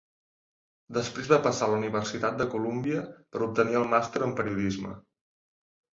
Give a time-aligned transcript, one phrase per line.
[0.97, 3.03] Després va passar a la Universitat de Colúmbia
[3.35, 4.99] per obtenir el màster en Periodisme.